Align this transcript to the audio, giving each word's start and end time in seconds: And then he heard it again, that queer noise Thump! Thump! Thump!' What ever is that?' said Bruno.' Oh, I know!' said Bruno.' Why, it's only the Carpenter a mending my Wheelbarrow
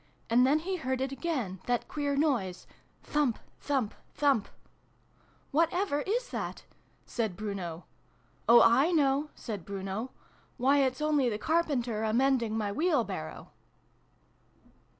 And 0.31 0.47
then 0.47 0.57
he 0.57 0.77
heard 0.77 0.99
it 0.99 1.11
again, 1.11 1.59
that 1.67 1.87
queer 1.87 2.15
noise 2.15 2.65
Thump! 3.03 3.37
Thump! 3.59 3.93
Thump!' 4.15 4.47
What 5.51 5.69
ever 5.71 6.01
is 6.07 6.29
that?' 6.31 6.63
said 7.15 7.37
Bruno.' 7.37 7.85
Oh, 8.49 8.63
I 8.63 8.91
know!' 8.91 9.29
said 9.45 9.63
Bruno.' 9.63 10.09
Why, 10.57 10.79
it's 10.79 11.01
only 11.03 11.29
the 11.29 11.37
Carpenter 11.37 12.03
a 12.03 12.13
mending 12.13 12.57
my 12.57 12.71
Wheelbarrow 12.71 13.51